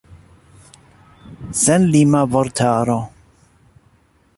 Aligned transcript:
Senlima 1.61 2.25
vortaro. 2.37 2.99